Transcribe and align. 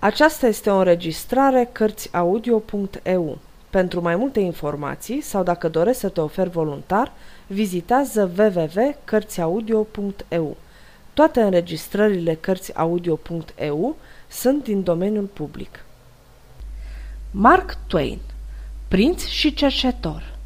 Aceasta 0.00 0.46
este 0.46 0.70
o 0.70 0.76
înregistrare 0.76 1.68
Cărțiaudio.eu. 1.72 3.38
Pentru 3.70 4.00
mai 4.00 4.16
multe 4.16 4.40
informații 4.40 5.20
sau 5.20 5.42
dacă 5.42 5.68
dorești 5.68 6.00
să 6.00 6.08
te 6.08 6.20
oferi 6.20 6.50
voluntar, 6.50 7.12
vizitează 7.46 8.30
www.cărțiaudio.eu. 8.38 10.56
Toate 11.14 11.40
înregistrările 11.40 12.34
Cărțiaudio.eu 12.34 13.96
sunt 14.28 14.64
din 14.64 14.82
domeniul 14.82 15.24
public. 15.24 15.84
Mark 17.30 17.76
Twain 17.86 18.18
Prinț 18.88 19.24
și 19.24 19.54
cercetor 19.54 20.36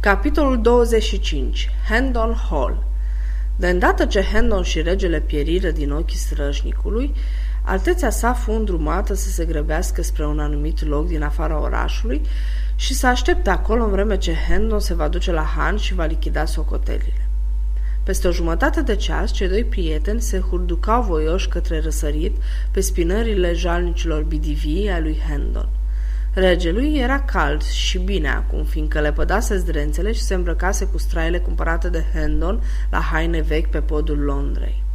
Capitolul 0.00 0.62
25 0.62 1.70
Hendon 1.88 2.34
Hall 2.50 2.84
De 3.56 3.68
îndată 3.68 4.06
ce 4.06 4.20
Hendon 4.20 4.62
și 4.62 4.82
regele 4.82 5.20
pieriră 5.20 5.70
din 5.70 5.92
ochii 5.92 6.16
străjnicului, 6.16 7.14
Altețea 7.68 8.10
sa 8.10 8.32
fu 8.32 8.52
îndrumată 8.52 9.14
să 9.14 9.28
se 9.28 9.44
grăbească 9.44 10.02
spre 10.02 10.26
un 10.26 10.38
anumit 10.38 10.86
loc 10.86 11.06
din 11.06 11.22
afara 11.22 11.60
orașului 11.60 12.22
și 12.74 12.94
să 12.94 13.06
aștepte 13.06 13.50
acolo 13.50 13.84
în 13.84 13.90
vreme 13.90 14.16
ce 14.16 14.34
Hendon 14.48 14.80
se 14.80 14.94
va 14.94 15.08
duce 15.08 15.32
la 15.32 15.42
Han 15.42 15.76
și 15.76 15.94
va 15.94 16.04
lichida 16.04 16.44
socotelile. 16.44 17.28
Peste 18.02 18.28
o 18.28 18.32
jumătate 18.32 18.82
de 18.82 18.96
ceas, 18.96 19.32
cei 19.32 19.48
doi 19.48 19.64
prieteni 19.64 20.20
se 20.20 20.38
hurducau 20.38 21.02
voioși 21.02 21.48
către 21.48 21.80
răsărit 21.80 22.36
pe 22.70 22.80
spinările 22.80 23.52
jalnicilor 23.52 24.22
bidivii 24.22 24.90
ai 24.90 25.00
lui 25.00 25.20
Hendon. 25.28 25.68
Regelui 26.34 26.98
era 26.98 27.20
cald 27.20 27.62
și 27.62 27.98
bine 27.98 28.28
acum, 28.28 28.64
fiindcă 28.64 29.00
le 29.00 29.12
pădase 29.12 29.56
zdrențele 29.56 30.12
și 30.12 30.20
se 30.20 30.34
îmbrăcase 30.34 30.84
cu 30.86 30.98
straile 30.98 31.38
cumpărate 31.38 31.88
de 31.88 32.04
Hendon 32.14 32.62
la 32.90 32.98
haine 32.98 33.40
vechi 33.40 33.70
pe 33.70 33.80
podul 33.80 34.18
Londrei. 34.18 34.86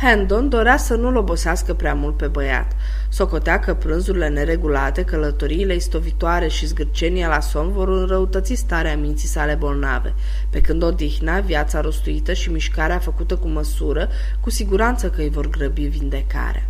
Hendon 0.00 0.48
dorea 0.48 0.76
să 0.76 0.94
nu-l 0.94 1.16
obosească 1.16 1.74
prea 1.74 1.94
mult 1.94 2.16
pe 2.16 2.26
băiat. 2.26 2.72
Socotea 3.08 3.58
că 3.58 3.74
prânzurile 3.74 4.28
neregulate, 4.28 5.04
călătoriile 5.04 5.74
istovitoare 5.74 6.48
și 6.48 6.66
zgârcenia 6.66 7.28
la 7.28 7.40
somn 7.40 7.72
vor 7.72 7.88
înrăutăți 7.88 8.54
starea 8.54 8.96
minții 8.96 9.28
sale 9.28 9.54
bolnave, 9.54 10.14
pe 10.50 10.60
când 10.60 10.82
odihna, 10.82 11.40
viața 11.40 11.80
rostuită 11.80 12.32
și 12.32 12.50
mișcarea 12.50 12.98
făcută 12.98 13.36
cu 13.36 13.48
măsură, 13.48 14.08
cu 14.40 14.50
siguranță 14.50 15.10
că 15.10 15.20
îi 15.20 15.30
vor 15.30 15.50
grăbi 15.50 15.86
vindecarea. 15.86 16.68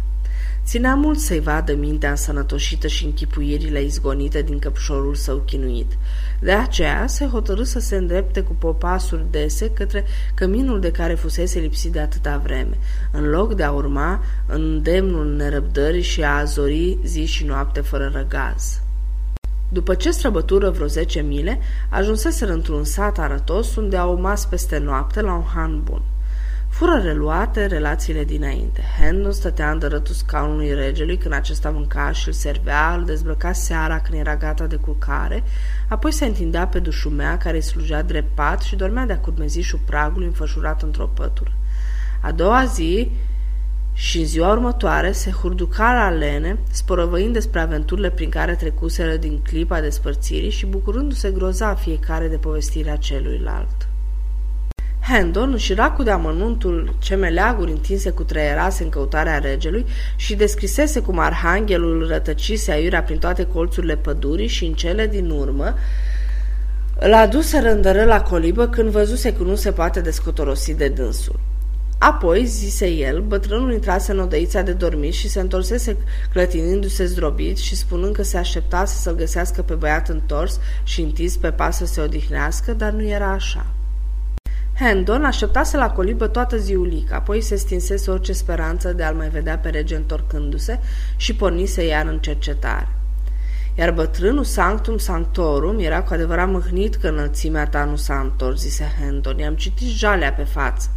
Ținea 0.69 0.95
mult 0.95 1.19
să-i 1.19 1.41
vadă 1.41 1.75
mintea 1.75 2.11
însănătoșită 2.11 2.87
și 2.87 3.05
închipuirile 3.05 3.83
izgonite 3.83 4.43
din 4.43 4.59
căpșorul 4.59 5.15
său 5.15 5.37
chinuit. 5.37 5.99
De 6.41 6.53
aceea 6.53 7.07
se 7.07 7.27
hotărâ 7.27 7.63
să 7.63 7.79
se 7.79 7.97
îndrepte 7.97 8.41
cu 8.41 8.55
popasuri 8.59 9.25
dese 9.31 9.71
către 9.71 10.05
căminul 10.35 10.81
de 10.81 10.91
care 10.91 11.15
fusese 11.15 11.59
lipsit 11.59 11.93
de 11.93 12.01
atâta 12.01 12.41
vreme, 12.45 12.79
în 13.13 13.29
loc 13.29 13.55
de 13.55 13.63
a 13.63 13.71
urma 13.71 14.23
în 14.47 14.83
demnul 14.83 15.27
nerăbdării 15.27 16.03
și 16.03 16.23
a 16.23 16.39
azori 16.39 16.99
zi 17.05 17.25
și 17.25 17.45
noapte 17.45 17.81
fără 17.81 18.11
răgaz. 18.15 18.81
După 19.69 19.95
ce 19.95 20.11
străbătură 20.11 20.71
vreo 20.71 20.87
zece 20.87 21.21
mile, 21.21 21.59
ajunseseră 21.89 22.53
într-un 22.53 22.85
sat 22.85 23.19
arătos 23.19 23.77
unde 23.77 23.97
au 23.97 24.21
mas 24.21 24.45
peste 24.45 24.79
noapte 24.79 25.21
la 25.21 25.35
un 25.35 25.45
han 25.55 25.83
bun. 25.83 26.03
Fură 26.79 27.01
reluate 27.03 27.67
relațiile 27.67 28.25
dinainte. 28.25 28.83
Hendon 29.01 29.33
stătea 29.33 29.71
în 29.71 29.79
dărătul 29.79 30.15
scaunului 30.15 30.75
regelui 30.75 31.17
când 31.17 31.35
acesta 31.35 31.71
mânca 31.71 32.13
și 32.13 32.27
îl 32.27 32.33
servea, 32.33 32.95
îl 32.95 33.05
dezbrăca 33.05 33.53
seara 33.53 34.01
când 34.01 34.19
era 34.19 34.37
gata 34.37 34.67
de 34.67 34.77
culcare, 34.77 35.43
apoi 35.89 36.13
se 36.13 36.25
întindea 36.25 36.67
pe 36.67 36.79
dușumea 36.79 37.39
care 37.39 37.57
îi 37.57 37.63
slujea 37.63 38.03
drept 38.03 38.35
pat 38.35 38.63
și 38.63 38.77
dormea 38.77 39.07
de-a 39.07 39.19
curmezișul 39.19 39.81
pragului 39.87 40.27
înfășurat 40.27 40.83
într-o 40.83 41.11
pătură. 41.15 41.53
A 42.21 42.33
doua 42.33 42.65
zi 42.65 43.11
și 43.93 44.19
în 44.19 44.27
ziua 44.27 44.53
următoare 44.53 45.13
se 45.13 45.31
hurduca 45.31 45.93
la 45.93 46.11
lene, 46.11 46.59
sporăvăind 46.71 47.33
despre 47.33 47.61
aventurile 47.61 48.11
prin 48.11 48.31
care 48.31 48.55
trecuseră 48.55 49.17
din 49.17 49.41
clipa 49.43 49.81
despărțirii 49.81 50.51
și 50.51 50.67
bucurându-se 50.67 51.31
groza 51.31 51.75
fiecare 51.75 52.29
de 52.29 52.37
povestirea 52.37 52.97
celuilalt. 52.97 53.88
Hendon 55.09 55.53
își 55.53 55.75
racu 55.75 56.03
de 56.03 56.11
amănuntul 56.11 56.95
ce 56.99 57.15
meleaguri 57.15 57.71
întinse 57.71 58.11
cu 58.11 58.23
trăierase 58.23 58.83
în 58.83 58.89
căutarea 58.89 59.39
regelui 59.39 59.87
și 60.17 60.35
descrisese 60.35 61.01
cum 61.01 61.19
arhanghelul 61.19 62.07
rătăcise 62.09 62.71
aiurea 62.71 63.03
prin 63.03 63.19
toate 63.19 63.45
colțurile 63.45 63.97
pădurii 63.97 64.47
și 64.47 64.65
în 64.65 64.73
cele 64.73 65.07
din 65.07 65.31
urmă 65.31 65.75
îl 66.99 67.15
aduse 67.15 67.59
rândără 67.59 68.05
la 68.05 68.23
colibă 68.23 68.69
când 68.69 68.89
văzuse 68.89 69.33
că 69.33 69.43
nu 69.43 69.55
se 69.55 69.73
poate 69.73 70.01
descotorosi 70.01 70.75
de 70.75 70.89
dânsul. 70.89 71.41
Apoi, 71.99 72.47
zise 72.47 72.87
el, 72.91 73.21
bătrânul 73.21 73.73
intrase 73.73 74.13
în 74.13 74.19
odăița 74.19 74.63
de 74.63 74.73
dormit 74.73 75.13
și 75.13 75.29
se 75.29 75.41
întorsese 75.41 75.97
clătinindu-se 76.33 77.05
zdrobit 77.05 77.57
și 77.57 77.77
spunând 77.77 78.15
că 78.15 78.23
se 78.23 78.37
aștepta 78.37 78.85
să-l 78.85 79.15
găsească 79.15 79.63
pe 79.63 79.75
băiat 79.75 80.09
întors 80.09 80.61
și 80.83 81.01
întins 81.01 81.37
pe 81.37 81.51
pas 81.51 81.77
să 81.77 81.87
se 81.87 82.01
odihnească, 82.01 82.73
dar 82.73 82.91
nu 82.91 83.03
era 83.03 83.31
așa. 83.33 83.67
Hendon 84.81 85.25
așteptase 85.25 85.77
la 85.77 85.91
colibă 85.91 86.27
toată 86.27 86.57
ziulica, 86.57 87.17
apoi 87.17 87.41
se 87.41 87.57
stinsese 87.57 88.11
orice 88.11 88.33
speranță 88.33 88.93
de 88.93 89.03
a-l 89.03 89.15
mai 89.15 89.29
vedea 89.29 89.59
pe 89.59 89.69
rege 89.69 89.97
întorcându-se 89.97 90.81
și 91.17 91.35
pornise 91.35 91.87
iar 91.87 92.07
în 92.07 92.19
cercetare. 92.19 92.89
Iar 93.75 93.93
bătrânul 93.93 94.45
Sanctum 94.45 94.99
Sanctorum 94.99 95.79
era 95.79 96.03
cu 96.03 96.13
adevărat 96.13 96.49
mâhnit 96.49 96.95
că 96.95 97.09
înălțimea 97.09 97.67
ta 97.67 97.85
nu 97.85 97.97
s-a 97.97 98.21
întors, 98.21 98.61
zise 98.61 98.95
Hendon. 99.01 99.39
I-am 99.39 99.55
citit 99.55 99.89
jalea 99.89 100.33
pe 100.33 100.43
față. 100.43 100.91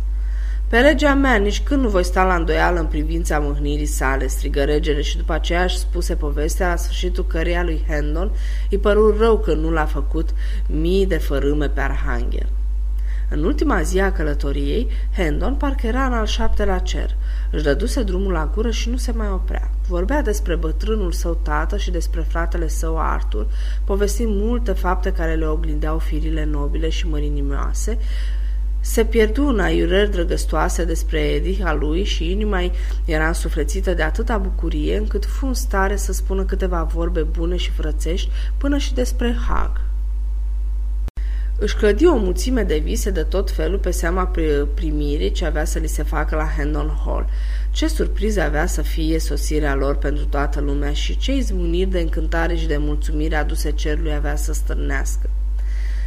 Pe 0.68 0.80
regea 0.80 1.14
mea, 1.14 1.36
nici 1.36 1.62
când 1.62 1.82
nu 1.82 1.90
voi 1.90 2.04
sta 2.04 2.24
la 2.24 2.36
îndoială 2.36 2.80
în 2.80 2.86
privința 2.86 3.40
mâhnirii 3.40 3.86
sale, 3.86 4.28
strigă 4.28 4.64
regele 4.64 5.02
și 5.02 5.18
după 5.18 5.34
aceea 5.34 5.64
își 5.64 5.78
spuse 5.78 6.16
povestea 6.16 6.68
la 6.68 6.76
sfârșitul 6.76 7.26
căreia 7.26 7.64
lui 7.64 7.86
Hendon 7.88 8.32
îi 8.70 8.78
păru 8.78 9.18
rău 9.18 9.38
că 9.38 9.54
nu 9.54 9.72
l-a 9.72 9.86
făcut 9.86 10.30
mii 10.68 11.06
de 11.06 11.18
fărâme 11.18 11.70
pe 11.70 11.82
arhanghel. 11.82 12.50
În 13.34 13.44
ultima 13.44 13.82
zi 13.82 14.00
a 14.00 14.12
călătoriei, 14.12 14.88
Hendon 15.16 15.56
parcă 15.56 15.88
era 15.88 16.06
în 16.06 16.14
al 16.14 16.26
șaptelea 16.26 16.78
cer. 16.78 17.16
Își 17.52 17.64
dăduse 17.64 18.04
drumul 18.04 18.32
la 18.32 18.52
gură 18.54 18.72
și 18.72 18.90
nu 18.90 18.98
se 18.98 19.12
mai 19.12 19.30
oprea. 19.30 19.70
Vorbea 19.88 20.22
despre 20.22 20.56
bătrânul 20.56 21.12
său 21.12 21.40
tată 21.42 21.78
și 21.78 21.92
despre 21.92 22.22
fratele 22.22 22.68
său 22.68 23.00
Arthur, 23.00 23.48
povestind 23.84 24.36
multe 24.36 24.72
fapte 24.72 25.12
care 25.12 25.36
le 25.36 25.48
oglindeau 25.48 25.98
firile 25.98 26.46
nobile 26.46 26.90
și 26.90 27.08
mărinimioase, 27.08 27.98
se 28.80 29.06
pierdu 29.06 29.48
în 29.48 29.60
aiurări 29.60 30.12
drăgăstoase 30.12 30.86
despre 30.86 31.20
Eddie, 31.20 31.64
a 31.64 31.74
lui 31.74 32.04
și 32.04 32.32
inima 32.32 32.72
era 33.06 33.28
însuflețită 33.28 33.94
de 33.94 34.04
atâta 34.04 34.38
bucurie 34.38 34.98
încât 34.98 35.26
fu 35.26 35.46
în 35.46 35.54
stare 35.54 35.96
să 35.96 36.14
spună 36.14 36.44
câteva 36.44 36.84
vorbe 36.84 37.22
bune 37.22 37.56
și 37.56 37.72
frățești 37.72 38.30
până 38.58 38.78
și 38.78 38.94
despre 38.94 39.36
Hag. 39.48 39.91
Își 41.64 41.76
clădi 41.76 42.06
o 42.06 42.16
mulțime 42.16 42.64
de 42.64 42.78
vise 42.78 43.10
de 43.10 43.24
tot 43.24 43.52
felul 43.52 43.78
pe 43.78 43.92
seama 43.92 44.32
primirii 44.74 45.32
ce 45.32 45.46
avea 45.46 45.66
să 45.66 45.80
li 45.80 45.88
se 45.88 46.04
facă 46.04 46.36
la 46.36 46.50
Hendon 46.58 47.00
Hall. 47.06 47.30
Ce 47.72 47.88
surpriză 47.88 48.42
avea 48.42 48.66
să 48.66 48.82
fie 48.82 49.20
sosirea 49.20 49.76
lor 49.76 49.96
pentru 49.96 50.26
toată 50.26 50.60
lumea 50.60 50.94
și 50.94 51.18
ce 51.18 51.36
izbuniri 51.36 51.90
de 51.90 52.00
încântare 52.00 52.56
și 52.56 52.68
de 52.68 52.78
mulțumire 52.78 53.36
aduse 53.36 53.72
cerului 53.72 54.14
avea 54.14 54.36
să 54.36 54.54
stârnească. 54.54 55.30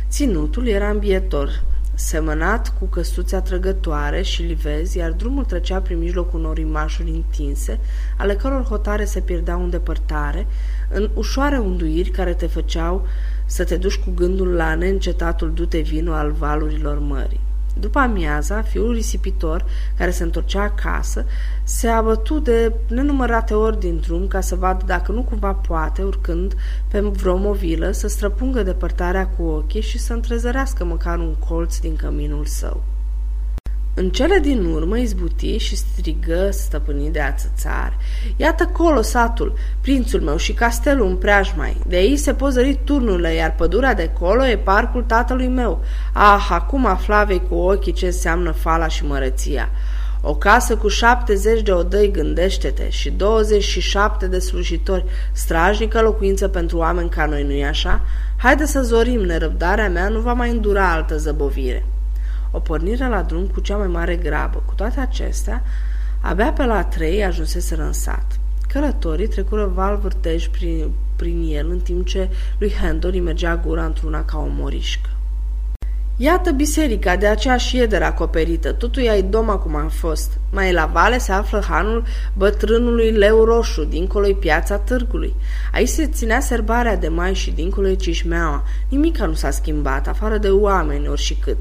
Ținutul 0.08 0.66
era 0.66 0.88
îmbietor, 0.88 1.62
semănat 1.94 2.78
cu 2.78 2.84
căsuțe 2.84 3.36
atrăgătoare 3.36 4.22
și 4.22 4.42
livezi, 4.42 4.98
iar 4.98 5.10
drumul 5.10 5.44
trecea 5.44 5.80
prin 5.80 5.98
mijlocul 5.98 6.38
unor 6.38 6.58
imașuri 6.58 7.10
întinse, 7.10 7.80
ale 8.18 8.34
căror 8.34 8.62
hotare 8.62 9.04
se 9.04 9.20
pierdeau 9.20 9.62
în 9.62 9.70
depărtare, 9.70 10.46
în 10.90 11.10
ușoare 11.14 11.58
unduiri 11.58 12.10
care 12.10 12.34
te 12.34 12.46
făceau 12.46 13.06
să 13.44 13.64
te 13.64 13.76
duci 13.76 13.98
cu 13.98 14.10
gândul 14.14 14.48
la 14.48 14.74
neîncetatul 14.74 15.52
dute 15.52 15.78
vino 15.78 16.12
al 16.12 16.32
valurilor 16.32 16.98
mării. 16.98 17.40
După 17.80 17.98
amiaza, 17.98 18.62
fiul 18.62 18.92
risipitor, 18.92 19.64
care 19.96 20.10
se 20.10 20.22
întorcea 20.22 20.62
acasă, 20.62 21.24
se 21.62 21.88
abătu 21.88 22.38
de 22.38 22.72
nenumărate 22.88 23.54
ori 23.54 23.80
din 23.80 24.00
drum 24.00 24.26
ca 24.26 24.40
să 24.40 24.54
vadă 24.54 24.84
dacă 24.86 25.12
nu 25.12 25.22
cumva 25.22 25.52
poate, 25.52 26.02
urcând 26.02 26.54
pe 26.88 27.00
vreo 27.00 27.36
movilă, 27.36 27.90
să 27.90 28.08
străpungă 28.08 28.62
depărtarea 28.62 29.26
cu 29.26 29.42
ochii 29.42 29.80
și 29.80 29.98
să 29.98 30.12
întrezărească 30.12 30.84
măcar 30.84 31.18
un 31.18 31.34
colț 31.48 31.78
din 31.78 31.96
căminul 31.96 32.44
său. 32.44 32.82
În 33.96 34.10
cele 34.10 34.38
din 34.38 34.64
urmă 34.64 34.98
izbuti 34.98 35.56
și 35.56 35.76
strigă 35.76 36.48
stăpânit 36.50 37.12
de 37.12 37.20
ațățare. 37.20 37.96
Iată 38.36 38.66
colo 38.66 39.02
satul, 39.02 39.56
prințul 39.80 40.20
meu 40.20 40.36
și 40.36 40.52
castelul 40.52 41.06
în 41.06 41.16
preajmai. 41.16 41.76
De 41.86 41.96
aici 41.96 42.18
se 42.18 42.34
pot 42.34 42.52
zări 42.52 42.80
turnurile, 42.84 43.34
iar 43.34 43.54
pădurea 43.54 43.94
de 43.94 44.10
colo 44.18 44.46
e 44.46 44.56
parcul 44.56 45.02
tatălui 45.02 45.48
meu. 45.48 45.84
Ah, 46.12 46.46
acum 46.50 46.86
aflavei 46.86 47.42
cu 47.48 47.54
ochii 47.54 47.92
ce 47.92 48.06
înseamnă 48.06 48.50
fala 48.50 48.88
și 48.88 49.04
mărăția. 49.04 49.68
O 50.20 50.34
casă 50.34 50.76
cu 50.76 50.88
șaptezeci 50.88 51.62
de 51.62 51.72
odăi, 51.72 52.10
gândește-te, 52.10 52.88
și 52.88 53.10
27 53.10 54.26
de 54.26 54.38
slujitori, 54.38 55.04
strajnică 55.32 56.00
locuință 56.00 56.48
pentru 56.48 56.78
oameni 56.78 57.08
ca 57.08 57.26
noi, 57.26 57.42
nu-i 57.42 57.64
așa? 57.64 58.00
Haide 58.36 58.64
să 58.64 58.82
zorim, 58.82 59.20
nerăbdarea 59.20 59.88
mea 59.88 60.08
nu 60.08 60.20
va 60.20 60.32
mai 60.32 60.50
îndura 60.50 60.92
altă 60.92 61.16
zăbovire 61.16 61.84
o 62.54 62.60
pornire 62.60 63.08
la 63.08 63.22
drum 63.22 63.46
cu 63.46 63.60
cea 63.60 63.76
mai 63.76 63.86
mare 63.86 64.16
grabă. 64.16 64.62
Cu 64.66 64.74
toate 64.74 65.00
acestea, 65.00 65.62
abia 66.20 66.52
pe 66.52 66.64
la 66.64 66.84
trei 66.84 67.24
ajunseseră 67.24 67.82
în 67.82 67.92
sat. 67.92 68.38
Călătorii 68.68 69.28
trecură 69.28 69.70
val 69.74 69.96
vârtej 69.96 70.48
prin, 70.48 70.90
prin 71.16 71.48
el, 71.52 71.70
în 71.70 71.78
timp 71.78 72.06
ce 72.06 72.28
lui 72.58 72.72
Handon 72.72 73.10
îi 73.12 73.20
mergea 73.20 73.56
gura 73.56 73.84
într-una 73.84 74.24
ca 74.24 74.38
o 74.38 74.46
morișcă. 74.48 75.08
Iată 76.16 76.50
biserica, 76.50 77.16
de 77.16 77.26
aceea 77.26 77.56
și 77.56 77.80
edera 77.80 78.06
acoperită. 78.06 78.72
Totul 78.72 79.02
e 79.02 79.20
doma 79.20 79.56
cum 79.56 79.74
a 79.76 79.88
fost. 79.88 80.38
Mai 80.52 80.72
la 80.72 80.86
vale 80.86 81.18
se 81.18 81.32
află 81.32 81.64
hanul 81.68 82.04
bătrânului 82.36 83.10
Leu 83.10 83.44
Roșu, 83.44 83.84
dincolo 83.84 84.26
piața 84.32 84.78
târgului. 84.78 85.34
Aici 85.72 85.88
se 85.88 86.06
ținea 86.06 86.40
serbarea 86.40 86.96
de 86.96 87.08
mai 87.08 87.34
și 87.34 87.50
dincolo 87.50 87.88
e 87.88 87.94
cișmeaua. 87.94 88.64
Nimica 88.88 89.26
nu 89.26 89.34
s-a 89.34 89.50
schimbat, 89.50 90.08
afară 90.08 90.38
de 90.38 90.48
oameni, 90.48 91.08
ori 91.08 91.20
și 91.20 91.34
cât. 91.34 91.58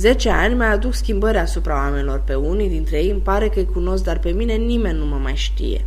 Zece 0.00 0.30
ani 0.30 0.54
mai 0.54 0.72
aduc 0.72 0.94
schimbări 0.94 1.38
asupra 1.38 1.74
oamenilor. 1.74 2.22
Pe 2.24 2.34
unii 2.34 2.68
dintre 2.68 2.96
ei 2.96 3.10
îmi 3.10 3.20
pare 3.20 3.48
că-i 3.48 3.64
cunosc, 3.64 4.04
dar 4.04 4.18
pe 4.18 4.30
mine 4.30 4.54
nimeni 4.54 4.98
nu 4.98 5.04
mă 5.04 5.16
mai 5.16 5.34
știe. 5.34 5.84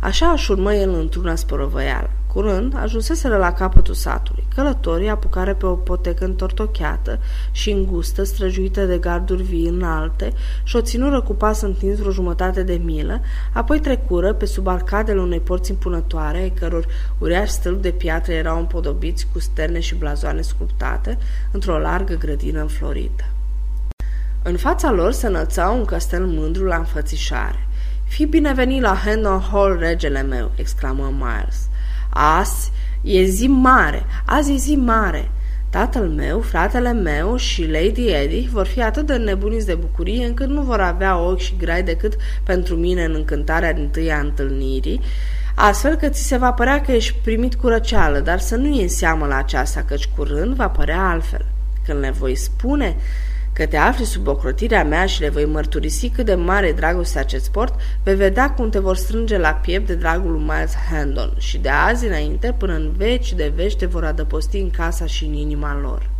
Așa 0.00 0.30
își 0.30 0.50
urmă 0.50 0.74
el 0.74 0.94
într-una 0.94 1.34
sporovăială. 1.34 2.10
Curând, 2.34 2.76
ajunseseră 2.76 3.36
la 3.36 3.52
capătul 3.52 3.94
satului. 3.94 4.46
Călătorii 4.54 5.08
apucare 5.08 5.54
pe 5.54 5.66
o 5.66 5.74
potecă 5.74 6.24
întortocheată 6.24 7.18
și 7.50 7.70
îngustă, 7.70 8.24
străjuită 8.24 8.84
de 8.84 8.98
garduri 8.98 9.42
vii 9.42 9.68
înalte, 9.68 10.32
și 10.62 10.76
o 10.76 10.80
ținură 10.80 11.22
cu 11.22 11.34
pas 11.34 11.60
întins 11.60 11.98
vreo 11.98 12.10
jumătate 12.10 12.62
de 12.62 12.80
milă, 12.84 13.20
apoi 13.52 13.80
trecură 13.80 14.32
pe 14.32 14.44
sub 14.44 14.66
arcadele 14.66 15.20
unei 15.20 15.40
porți 15.40 15.70
impunătoare, 15.70 16.38
ai 16.38 16.50
căror 16.50 16.86
uriași 17.18 17.52
stâlpi 17.52 17.82
de 17.82 17.90
piatră 17.90 18.32
erau 18.32 18.58
împodobiți 18.58 19.26
cu 19.32 19.38
sterne 19.38 19.80
și 19.80 19.94
blazoane 19.94 20.40
sculptate, 20.40 21.18
într-o 21.50 21.78
largă 21.78 22.14
grădină 22.14 22.60
înflorită. 22.60 23.24
În 24.42 24.56
fața 24.56 24.90
lor 24.90 25.12
se 25.12 25.26
înălța 25.26 25.68
un 25.68 25.84
castel 25.84 26.26
mândru 26.26 26.64
la 26.64 26.76
înfățișare. 26.76 27.66
Fii 28.04 28.26
binevenit 28.26 28.82
la 28.82 28.96
Hendon 29.04 29.40
Hall, 29.40 29.78
regele 29.78 30.22
meu!" 30.22 30.50
exclamă 30.54 31.12
Miles. 31.18 31.68
Azi 32.16 32.70
e 33.02 33.24
zi 33.24 33.46
mare, 33.46 34.04
azi 34.24 34.52
e 34.52 34.56
zi 34.56 34.76
mare. 34.76 35.30
Tatăl 35.70 36.08
meu, 36.08 36.40
fratele 36.40 36.92
meu 36.92 37.36
și 37.36 37.70
Lady 37.70 38.06
Eddie 38.06 38.48
vor 38.52 38.66
fi 38.66 38.82
atât 38.82 39.06
de 39.06 39.16
nebuniți 39.16 39.66
de 39.66 39.74
bucurie 39.74 40.26
încât 40.26 40.48
nu 40.48 40.62
vor 40.62 40.80
avea 40.80 41.18
ochi 41.18 41.38
și 41.38 41.56
grai 41.58 41.82
decât 41.82 42.16
pentru 42.42 42.76
mine 42.76 43.04
în 43.04 43.14
încântarea 43.14 43.72
din 43.72 43.88
tâia 43.88 44.18
întâlnirii, 44.18 45.00
astfel 45.54 45.94
că 45.94 46.08
ți 46.08 46.26
se 46.26 46.36
va 46.36 46.52
părea 46.52 46.80
că 46.80 46.92
ești 46.92 47.16
primit 47.22 47.54
cu 47.54 47.68
răceală, 47.68 48.18
dar 48.18 48.38
să 48.38 48.56
nu 48.56 48.66
iei 48.66 48.82
în 48.82 48.88
seamă 48.88 49.26
la 49.26 49.36
aceasta, 49.36 49.82
căci 49.82 50.08
curând 50.16 50.54
va 50.54 50.68
părea 50.68 51.08
altfel. 51.08 51.46
Când 51.86 51.98
le 51.98 52.10
voi 52.10 52.34
spune 52.34 52.96
că 53.54 53.66
te 53.66 53.76
afli 53.76 54.04
sub 54.04 54.26
ocrotirea 54.26 54.84
mea 54.84 55.06
și 55.06 55.20
le 55.20 55.28
voi 55.28 55.44
mărturisi 55.44 56.08
cât 56.08 56.24
de 56.24 56.34
mare 56.34 56.72
dragostea 56.72 57.22
ce-ți 57.22 57.50
port, 57.50 57.74
vei 58.02 58.14
vedea 58.14 58.50
cum 58.50 58.70
te 58.70 58.78
vor 58.78 58.96
strânge 58.96 59.38
la 59.38 59.52
piept 59.52 59.86
de 59.86 59.94
dragul 59.94 60.30
lui 60.30 60.40
Miles 60.40 60.74
Handon 60.90 61.32
și 61.38 61.58
de 61.58 61.68
azi 61.68 62.06
înainte, 62.06 62.54
până 62.58 62.74
în 62.74 62.92
veci 62.96 63.32
de 63.32 63.52
veci, 63.54 63.76
te 63.76 63.86
vor 63.86 64.04
adăposti 64.04 64.58
în 64.58 64.70
casa 64.70 65.06
și 65.06 65.24
în 65.24 65.32
inima 65.32 65.78
lor. 65.80 66.10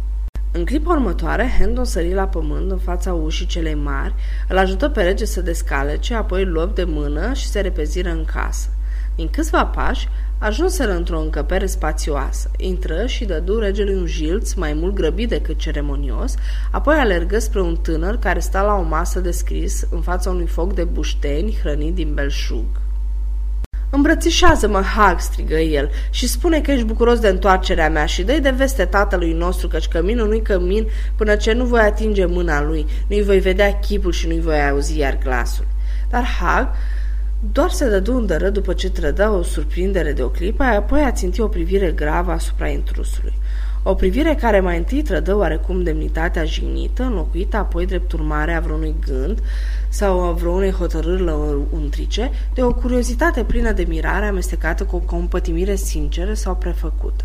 În 0.53 0.65
clipa 0.65 0.93
următoare, 0.93 1.55
Hendon 1.59 1.85
sări 1.85 2.15
la 2.15 2.27
pământ 2.27 2.71
în 2.71 2.79
fața 2.79 3.13
ușii 3.13 3.47
celei 3.47 3.75
mari, 3.75 4.15
îl 4.49 4.59
ajută 4.59 4.89
pe 4.89 5.03
rege 5.03 5.25
să 5.25 5.41
descalece, 5.41 6.15
apoi 6.15 6.43
îl 6.43 6.53
luă 6.53 6.71
de 6.75 6.85
mână 6.85 7.33
și 7.33 7.47
se 7.47 7.61
repeziră 7.61 8.11
în 8.11 8.25
casă. 8.25 8.69
Din 9.15 9.29
câțiva 9.29 9.67
pași, 9.67 10.09
Ajunseră 10.45 10.93
într-o 10.93 11.21
încăpere 11.21 11.67
spațioasă. 11.67 12.51
Intră 12.57 13.07
și 13.07 13.25
dădu 13.25 13.59
regelui 13.59 13.95
un 13.95 14.07
jilț 14.07 14.53
mai 14.53 14.73
mult 14.73 14.95
grăbit 14.95 15.29
decât 15.29 15.59
ceremonios, 15.59 16.35
apoi 16.71 16.95
alergă 16.95 17.39
spre 17.39 17.61
un 17.61 17.77
tânăr 17.77 18.19
care 18.19 18.39
sta 18.39 18.63
la 18.63 18.75
o 18.75 18.83
masă 18.83 19.21
de 19.21 19.31
scris 19.31 19.87
în 19.91 20.01
fața 20.01 20.31
unui 20.31 20.47
foc 20.47 20.75
de 20.75 20.85
bușteni 20.85 21.59
hrănit 21.61 21.95
din 21.95 22.15
belșug. 22.15 22.65
Îmbrățișează-mă, 23.91 24.81
Hag, 24.81 25.21
strigă 25.21 25.59
el, 25.59 25.91
și 26.11 26.29
spune 26.29 26.61
că 26.61 26.71
ești 26.71 26.87
bucuros 26.87 27.19
de 27.19 27.29
întoarcerea 27.29 27.91
mea 27.91 28.07
și 28.07 28.23
dă 28.23 28.39
de 28.43 28.51
veste 28.51 28.85
tatălui 28.85 29.33
nostru, 29.33 29.69
căci 29.69 29.89
căminul 29.89 30.29
nu-i 30.29 30.43
cămin 30.43 30.89
până 31.17 31.37
ce 31.37 31.53
nu 31.53 31.65
voi 31.65 31.81
atinge 31.81 32.25
mâna 32.25 32.63
lui, 32.63 32.87
nu-i 33.07 33.23
voi 33.23 33.39
vedea 33.39 33.79
chipul 33.79 34.13
și 34.13 34.27
nu-i 34.27 34.41
voi 34.41 34.69
auzi 34.69 34.99
iar 34.99 35.19
glasul. 35.19 35.67
Dar 36.11 36.25
Hag 36.25 36.69
doar 37.53 37.71
se 37.71 37.89
dădu 37.89 38.17
îndără 38.17 38.51
după 38.51 38.73
ce 38.73 38.91
trădă 38.91 39.29
o 39.29 39.43
surprindere 39.43 40.13
de 40.13 40.23
o 40.23 40.29
clipă, 40.29 40.63
apoi 40.63 41.03
a 41.03 41.13
țintit 41.13 41.41
o 41.41 41.49
privire 41.49 41.91
gravă 41.91 42.31
asupra 42.31 42.69
intrusului. 42.69 43.33
O 43.83 43.95
privire 43.95 44.35
care 44.35 44.61
mai 44.61 44.77
întâi 44.77 45.03
trădă 45.03 45.37
oarecum 45.37 45.83
demnitatea 45.83 46.45
jignită, 46.45 47.03
înlocuită 47.03 47.57
apoi 47.57 47.87
drept 47.87 48.13
urmare 48.13 48.53
a 48.55 48.61
vreunui 48.61 48.95
gând 49.07 49.43
sau 49.89 50.21
a 50.21 50.33
vreunei 50.33 50.71
hotărâri 50.71 51.23
lăuntrice, 51.23 52.31
de 52.55 52.63
o 52.63 52.73
curiozitate 52.73 53.45
plină 53.45 53.73
de 53.73 53.85
mirare 53.89 54.27
amestecată 54.27 54.85
cu 54.85 54.97
o 54.97 54.99
compătimire 54.99 55.75
sinceră 55.75 56.35
sau 56.35 56.55
prefăcută. 56.57 57.25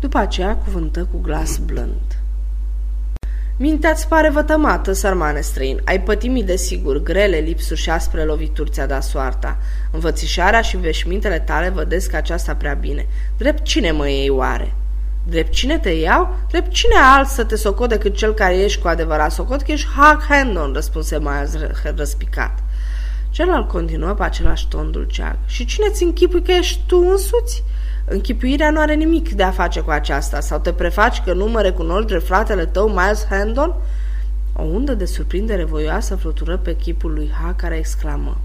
După 0.00 0.18
aceea 0.18 0.56
cuvântă 0.56 1.08
cu 1.12 1.20
glas 1.20 1.58
blând. 1.58 2.19
Mintea-ți 3.62 4.08
pare 4.08 4.30
vătămată, 4.30 4.92
sărmane 4.92 5.40
străin. 5.40 5.80
Ai 5.84 6.02
pătimit 6.02 6.46
de 6.46 6.56
sigur, 6.56 7.02
grele 7.02 7.36
lipsuri 7.36 7.80
și 7.80 7.90
aspre 7.90 8.24
lovituri 8.24 8.70
ți-a 8.70 8.86
dat 8.86 9.02
soarta. 9.02 9.58
Învățișarea 9.90 10.60
și 10.60 10.76
veșmintele 10.76 11.38
tale 11.38 11.68
vădesc 11.68 12.14
aceasta 12.14 12.54
prea 12.54 12.74
bine. 12.74 13.06
Drept 13.36 13.62
cine 13.62 13.90
mă 13.90 14.08
iei 14.08 14.28
oare? 14.28 14.74
Drept 15.28 15.52
cine 15.52 15.78
te 15.78 15.90
iau? 15.90 16.36
Drept 16.50 16.70
cine 16.70 16.94
alt 17.14 17.28
să 17.28 17.44
te 17.44 17.56
socot 17.56 17.88
decât 17.88 18.16
cel 18.16 18.34
care 18.34 18.56
ești 18.56 18.80
cu 18.80 18.88
adevărat 18.88 19.32
socot? 19.32 19.62
Că 19.62 19.72
ești 19.72 19.88
Hag 19.96 20.22
Hendon, 20.28 20.72
răspunse 20.72 21.18
mai 21.18 21.44
răspicat. 21.96 22.58
Celălalt 23.30 23.68
continuă 23.68 24.14
pe 24.14 24.22
același 24.22 24.68
ton 24.68 24.90
dulceag. 24.90 25.36
Și 25.46 25.64
cine 25.64 25.88
ți 25.90 26.02
închipui 26.02 26.42
că 26.42 26.52
ești 26.52 26.80
tu 26.86 27.06
însuți? 27.10 27.62
Închipuirea 28.04 28.70
nu 28.70 28.80
are 28.80 28.94
nimic 28.94 29.32
de 29.32 29.42
a 29.42 29.50
face 29.50 29.80
cu 29.80 29.90
aceasta. 29.90 30.40
Sau 30.40 30.58
te 30.58 30.72
prefaci 30.72 31.22
că 31.24 31.32
nu 31.32 31.46
mă 31.46 31.60
recunoști 31.60 32.06
drept 32.06 32.26
fratele 32.26 32.66
tău, 32.66 32.88
Miles 32.88 33.26
Handon? 33.30 33.74
O 34.56 34.62
undă 34.62 34.94
de 34.94 35.04
surprindere 35.04 35.64
voioasă 35.64 36.16
flutură 36.16 36.56
pe 36.56 36.76
chipul 36.76 37.12
lui 37.12 37.30
Ha, 37.40 37.54
care 37.56 37.76
exclamă. 37.76 38.36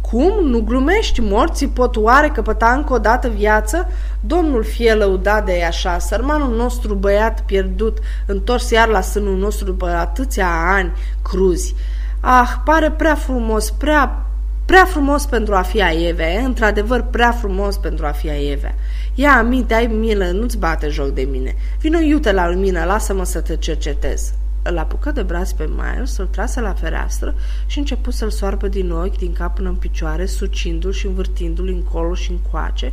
Cum? 0.00 0.44
Nu 0.44 0.60
glumești? 0.60 1.20
Morții 1.20 1.68
pot 1.68 1.96
oare 1.96 2.28
căpăta 2.28 2.72
încă 2.72 2.92
o 2.92 2.98
dată 2.98 3.28
viață? 3.28 3.88
Domnul 4.20 4.64
fie 4.64 4.94
lăudat 4.94 5.44
de 5.44 5.64
așa, 5.64 5.98
sărmanul 5.98 6.56
nostru 6.56 6.94
băiat 6.94 7.40
pierdut, 7.40 7.98
întors 8.26 8.70
iar 8.70 8.88
la 8.88 9.00
sânul 9.00 9.36
nostru 9.36 9.64
după 9.64 9.86
atâția 9.86 10.48
ani 10.74 10.92
cruzi. 11.22 11.74
Ah, 12.20 12.48
pare 12.64 12.90
prea 12.90 13.14
frumos, 13.14 13.70
prea, 13.70 14.26
Prea 14.64 14.84
frumos 14.84 15.26
pentru 15.26 15.54
a 15.54 15.62
fi 15.62 15.82
a 15.82 15.90
Eve, 15.90 16.42
într-adevăr 16.44 17.02
prea 17.02 17.32
frumos 17.32 17.76
pentru 17.76 18.06
a 18.06 18.10
fi 18.10 18.28
a 18.28 18.50
Eve. 18.50 18.74
Ia 19.14 19.36
aminte, 19.36 19.74
ai 19.74 19.86
milă, 19.86 20.30
nu-ți 20.30 20.58
bate 20.58 20.88
joc 20.88 21.08
de 21.08 21.22
mine. 21.22 21.54
Vino 21.80 21.98
iute 21.98 22.32
la 22.32 22.50
lumină, 22.50 22.84
lasă-mă 22.84 23.24
să 23.24 23.40
te 23.40 23.56
cercetez. 23.56 24.32
Îl 24.62 24.78
apucă 24.78 25.10
de 25.10 25.22
braț 25.22 25.50
pe 25.50 25.68
Miles, 25.76 26.16
îl 26.16 26.26
trase 26.26 26.60
la 26.60 26.72
fereastră 26.72 27.34
și 27.66 27.78
începu 27.78 28.10
să-l 28.10 28.30
soarbă 28.30 28.68
din 28.68 28.90
ochi, 28.90 29.18
din 29.18 29.32
cap 29.32 29.54
până 29.54 29.68
în 29.68 29.74
picioare, 29.74 30.26
sucindu-l 30.26 30.92
și 30.92 31.06
învârtindu-l 31.06 31.68
încolo 31.68 32.14
și 32.14 32.30
încoace, 32.30 32.92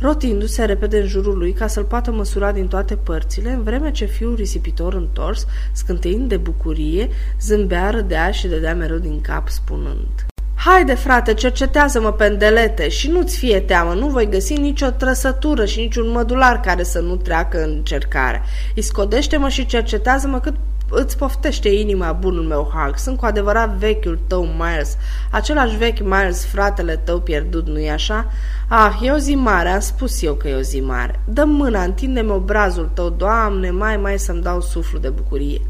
rotindu-se 0.00 0.64
repede 0.64 1.00
în 1.00 1.06
jurul 1.06 1.38
lui 1.38 1.52
ca 1.52 1.66
să-l 1.66 1.84
poată 1.84 2.10
măsura 2.10 2.52
din 2.52 2.68
toate 2.68 2.96
părțile, 2.96 3.50
în 3.50 3.62
vreme 3.62 3.90
ce 3.90 4.04
fiul 4.04 4.34
risipitor 4.34 4.94
întors, 4.94 5.46
scânteind 5.72 6.28
de 6.28 6.36
bucurie, 6.36 7.08
zâmbea, 7.40 7.90
râdea 7.90 8.30
și 8.30 8.46
dădea 8.46 8.74
mereu 8.74 8.98
din 8.98 9.20
cap, 9.20 9.48
spunând 9.48 10.31
Haide, 10.64 10.94
frate, 10.94 11.34
cercetează-mă 11.34 12.12
pendelete 12.12 12.88
și 12.88 13.10
nu-ți 13.10 13.38
fie 13.38 13.60
teamă, 13.60 13.92
nu 13.92 14.08
voi 14.08 14.28
găsi 14.28 14.52
nicio 14.52 14.90
trăsătură 14.90 15.64
și 15.64 15.80
niciun 15.80 16.10
mădular 16.10 16.60
care 16.60 16.82
să 16.82 17.00
nu 17.00 17.16
treacă 17.16 17.62
în 17.62 17.80
cercare. 17.82 18.42
Iscodește-mă 18.74 19.48
și 19.48 19.66
cercetează-mă 19.66 20.40
cât 20.40 20.54
îți 20.90 21.16
poftește 21.16 21.68
inima 21.68 22.12
bunul 22.12 22.42
meu 22.42 22.70
Hulk. 22.74 22.98
Sunt 22.98 23.18
cu 23.18 23.24
adevărat 23.24 23.70
vechiul 23.76 24.18
tău 24.26 24.44
Miles, 24.44 24.96
același 25.30 25.76
vechi 25.76 26.00
Miles, 26.00 26.46
fratele 26.46 26.96
tău 26.96 27.20
pierdut, 27.20 27.66
nu-i 27.66 27.90
așa? 27.90 28.30
Ah, 28.68 28.98
e 29.00 29.10
o 29.10 29.16
zi 29.16 29.34
mare, 29.34 29.68
am 29.68 29.80
spus 29.80 30.22
eu 30.22 30.34
că 30.34 30.48
e 30.48 30.54
o 30.54 30.60
zi 30.60 30.80
mare. 30.80 31.20
Dă 31.24 31.44
mâna, 31.44 31.82
întinde-mi 31.82 32.30
obrazul 32.30 32.90
tău, 32.94 33.10
Doamne, 33.10 33.70
mai, 33.70 33.96
mai 33.96 34.18
să-mi 34.18 34.42
dau 34.42 34.60
suflu 34.60 34.98
de 34.98 35.08
bucurie. 35.08 35.60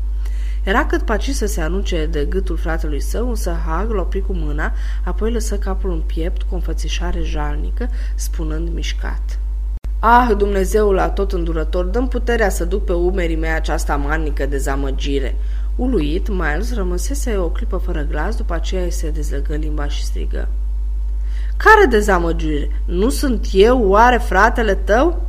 Era 0.63 0.87
cât 0.87 1.03
paci 1.03 1.31
să 1.31 1.47
se 1.47 1.61
anunce 1.61 2.07
de 2.07 2.25
gâtul 2.25 2.57
fratelui 2.57 3.01
său, 3.01 3.29
însă 3.29 3.57
Hag 3.67 3.91
l 3.91 3.97
opri 3.97 4.21
cu 4.21 4.33
mâna, 4.33 4.73
apoi 5.05 5.33
lăsă 5.33 5.57
capul 5.57 5.91
în 5.91 6.01
piept 6.01 6.43
cu 6.43 6.49
o 6.51 6.55
înfățișare 6.55 7.21
jalnică, 7.23 7.89
spunând 8.15 8.69
mișcat. 8.75 9.39
Ah, 9.99 10.31
Dumnezeul 10.37 10.95
la 10.95 11.11
tot 11.11 11.33
îndurător, 11.33 11.85
dăm 11.85 12.09
puterea 12.09 12.49
să 12.49 12.65
duc 12.65 12.85
pe 12.85 12.93
umerii 12.93 13.37
mei 13.37 13.51
această 13.51 13.93
amarnică 13.93 14.47
dezamăgire. 14.47 15.37
Uluit, 15.77 16.29
Miles 16.29 16.75
rămăsese 16.75 17.37
o 17.37 17.49
clipă 17.49 17.77
fără 17.77 18.03
glas, 18.03 18.37
după 18.37 18.55
aceea 18.55 18.91
se 18.91 19.11
dezlegă 19.11 19.55
limba 19.55 19.89
și 19.89 20.05
strigă. 20.05 20.49
Care 21.57 21.87
dezamăgire? 21.87 22.83
Nu 22.85 23.09
sunt 23.09 23.47
eu, 23.53 23.89
oare 23.89 24.17
fratele 24.17 24.75
tău? 24.75 25.27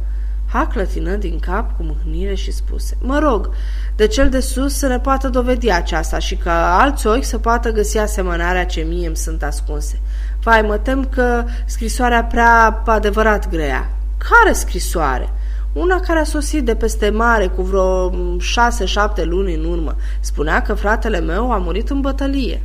Ha 0.54 0.68
clătină 0.68 1.16
din 1.16 1.40
cap 1.40 1.76
cu 1.78 1.84
mâhnire 1.84 2.34
și 2.34 2.52
spuse, 2.52 2.98
Mă 3.02 3.20
rog, 3.20 3.50
de 3.96 4.08
cel 4.08 4.30
de 4.30 4.40
sus 4.40 4.78
să 4.78 4.88
ne 4.88 5.00
poată 5.00 5.30
dovedi 5.30 5.72
aceasta 5.72 6.20
și 6.20 6.36
că 6.36 6.50
alți 6.50 7.08
ochi 7.08 7.24
să 7.24 7.38
poată 7.38 7.72
găsi 7.72 7.98
asemănarea 7.98 8.66
ce 8.66 8.82
mie 8.82 9.08
îmi 9.08 9.16
sunt 9.16 9.44
ascunse. 9.44 10.00
Vai, 10.44 10.62
mă 10.62 10.78
tem 10.78 11.06
că 11.06 11.44
scrisoarea 11.66 12.24
prea 12.24 12.84
adevărat 12.86 13.50
grea. 13.50 13.90
Care 14.18 14.54
scrisoare? 14.54 15.30
Una 15.74 16.00
care 16.00 16.20
a 16.20 16.24
sosit 16.24 16.66
de 16.66 16.76
peste 16.76 17.10
mare 17.10 17.48
cu 17.48 17.62
vreo 17.62 18.12
șase-șapte 18.40 19.24
luni 19.24 19.56
în 19.56 19.66
urmă. 19.66 19.96
Spunea 20.20 20.62
că 20.62 20.74
fratele 20.74 21.20
meu 21.20 21.52
a 21.52 21.58
murit 21.58 21.90
în 21.90 22.02
bătălie. 22.02 22.62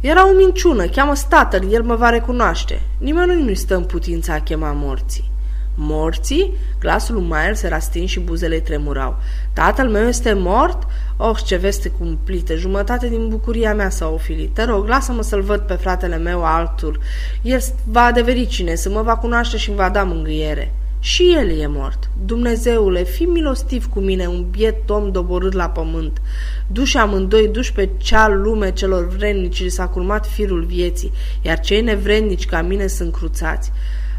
Era 0.00 0.28
o 0.28 0.36
minciună, 0.36 0.84
cheamă 0.86 1.12
tatăl, 1.28 1.72
el 1.72 1.82
mă 1.82 1.94
va 1.94 2.08
recunoaște. 2.08 2.80
Nimeni 2.98 3.42
nu-i 3.42 3.54
stă 3.54 3.76
în 3.76 3.84
putința 3.84 4.34
a 4.34 4.40
chema 4.40 4.72
morții. 4.72 5.31
Morții? 5.74 6.56
Glasul 6.80 7.14
lui 7.14 7.24
Miles 7.24 7.62
era 7.62 7.78
stins 7.78 8.10
și 8.10 8.20
buzele 8.20 8.58
tremurau. 8.58 9.16
Tatăl 9.52 9.88
meu 9.88 10.06
este 10.06 10.32
mort? 10.32 10.86
Oh, 11.16 11.38
ce 11.44 11.56
veste 11.56 11.88
cumplită! 11.88 12.54
Jumătate 12.54 13.08
din 13.08 13.28
bucuria 13.28 13.74
mea 13.74 13.90
s-a 13.90 14.08
ofilit. 14.08 14.54
Te 14.54 14.64
rog, 14.64 14.88
lasă-mă 14.88 15.22
să-l 15.22 15.42
văd 15.42 15.60
pe 15.60 15.74
fratele 15.74 16.16
meu 16.16 16.44
altul. 16.44 16.98
El 17.42 17.60
va 17.84 18.02
adeveri 18.02 18.46
cine, 18.46 18.74
să 18.74 18.90
mă 18.90 19.02
va 19.02 19.16
cunoaște 19.16 19.56
și 19.56 19.68
îmi 19.68 19.78
va 19.78 19.88
da 19.88 20.02
mângâiere. 20.04 20.74
Și 20.98 21.34
el 21.36 21.58
e 21.58 21.66
mort. 21.66 22.10
Dumnezeule, 22.24 23.02
fi 23.02 23.24
milostiv 23.24 23.88
cu 23.88 24.00
mine, 24.00 24.26
un 24.26 24.46
biet 24.50 24.90
om 24.90 25.10
doborât 25.10 25.52
la 25.52 25.68
pământ. 25.68 26.20
Duși 26.66 26.96
amândoi, 26.96 27.48
duși 27.48 27.72
pe 27.72 27.88
cea 27.96 28.28
lume 28.28 28.72
celor 28.72 29.08
vrednici, 29.08 29.62
li 29.62 29.68
s-a 29.68 29.86
culmat 29.86 30.26
firul 30.26 30.64
vieții, 30.64 31.12
iar 31.40 31.60
cei 31.60 31.80
nevrednici 31.80 32.46
ca 32.46 32.62
mine 32.62 32.86
sunt 32.86 33.12
cruțați. 33.12 33.72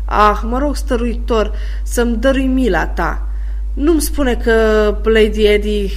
Ah, 0.06 0.40
mă 0.44 0.58
rog, 0.58 0.76
stăruitor, 0.76 1.52
să-mi 1.84 2.18
dărui 2.18 2.48
mila 2.48 2.88
ta. 2.88 3.28
Nu-mi 3.74 4.02
spune 4.02 4.36
că 4.36 4.52
Lady 5.04 5.46
Eddie 5.46 5.90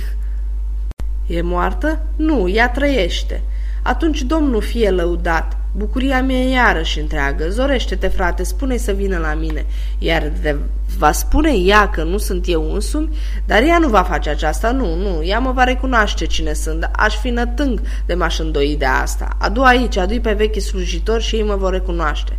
e 1.27 1.43
moartă? 1.43 2.03
Nu, 2.17 2.49
ea 2.49 2.71
trăiește. 2.71 3.43
Atunci 3.83 4.23
Domnul 4.23 4.63
fie 4.63 4.91
lăudat. 4.91 5.57
Bucuria 5.77 6.23
mea 6.23 6.37
e 6.37 6.53
iarăși 6.53 7.01
întreagă. 7.01 7.49
Zorește-te, 7.49 8.09
frate, 8.09 8.43
spune 8.43 8.77
să 8.77 8.93
vină 8.93 9.19
la 9.19 9.35
mine. 9.35 9.67
Iar 9.99 10.33
de 10.43 10.57
va 10.99 11.13
spune 11.13 11.51
ea 11.53 11.89
că 11.89 12.03
nu 12.03 12.19
sunt 12.19 12.45
eu 12.49 12.73
însumi, 12.73 13.17
dar 13.47 13.63
ea 13.63 13.79
nu 13.79 13.89
va 13.89 14.03
face 14.03 14.31
aceasta, 14.31 14.71
nu, 14.71 14.95
nu, 14.95 15.25
ea 15.25 15.39
mă 15.39 15.53
va 15.53 15.65
recunoaște 15.65 16.27
cine 16.27 16.53
sunt, 16.53 16.91
aș 16.97 17.17
fi 17.17 17.29
nătâng 17.29 17.81
de 18.07 18.15
m-aș 18.15 18.39
îndoi 18.39 18.77
de 18.79 18.85
asta. 18.85 19.29
Adu 19.39 19.63
aici, 19.63 19.97
adu 19.97 20.21
pe 20.21 20.33
vechi 20.33 20.61
slujitori 20.61 21.23
și 21.23 21.37
ei 21.37 21.43
mă 21.43 21.57
vor 21.57 21.73
recunoaște. 21.73 22.39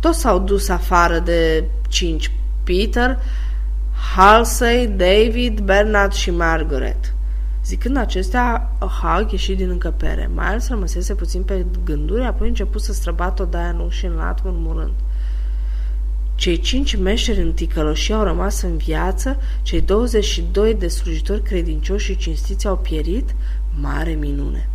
Toți 0.00 0.20
s-au 0.20 0.38
dus 0.38 0.68
afară 0.68 1.18
de 1.18 1.64
cinci, 1.88 2.30
Peter, 2.64 3.18
Halsey, 4.14 4.86
David, 4.86 5.60
Bernard 5.60 6.12
și 6.12 6.30
Margaret. 6.30 7.14
Zicând 7.64 7.96
acestea, 7.96 8.72
Hag 9.02 9.30
ieși 9.30 9.54
din 9.54 9.70
încăpere. 9.70 10.30
Miles 10.34 10.68
rămăsese 10.68 11.14
puțin 11.14 11.42
pe 11.42 11.66
gânduri, 11.84 12.24
apoi 12.24 12.48
început 12.48 12.82
să 12.82 12.92
străbată 12.92 13.42
odaia 13.42 13.72
nu 13.72 13.88
și 13.88 14.04
în 14.04 14.14
lat, 14.14 14.40
murmurând. 14.44 14.92
Cei 16.34 16.58
cinci 16.58 16.96
meșteri 16.96 17.40
în 17.40 17.52
ticăloșie 17.52 18.14
au 18.14 18.22
rămas 18.22 18.62
în 18.62 18.76
viață, 18.76 19.36
cei 19.62 19.80
22 19.80 20.74
de 20.74 20.88
slujitori 20.88 21.42
credincioși 21.42 22.04
și 22.04 22.16
cinstiți 22.16 22.66
au 22.66 22.76
pierit, 22.76 23.34
mare 23.80 24.12
minune. 24.12 24.68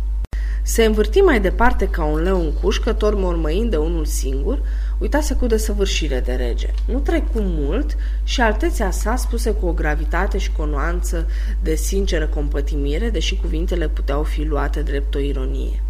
Se 0.62 0.84
învârti 0.84 1.20
mai 1.20 1.40
departe 1.40 1.88
ca 1.88 2.04
un 2.04 2.22
leu 2.22 2.40
în 2.40 2.52
cușcă, 2.52 2.92
tot 2.92 3.14
mormăind 3.16 3.70
de 3.70 3.76
unul 3.76 4.04
singur, 4.04 4.58
uitase 5.02 5.34
cu 5.34 5.46
desăvârșire 5.46 6.20
de 6.20 6.32
rege. 6.32 6.70
Nu 6.86 6.98
trecu 6.98 7.40
mult 7.40 7.96
și 8.24 8.40
altețea 8.40 8.90
sa 8.90 9.16
spuse 9.16 9.50
cu 9.50 9.66
o 9.66 9.72
gravitate 9.72 10.38
și 10.38 10.52
cu 10.52 10.62
o 10.62 10.66
nuanță 10.66 11.26
de 11.62 11.74
sinceră 11.74 12.26
compătimire, 12.26 13.10
deși 13.10 13.36
cuvintele 13.36 13.88
puteau 13.88 14.22
fi 14.22 14.44
luate 14.44 14.80
drept 14.80 15.14
o 15.14 15.18
ironie. 15.18 15.82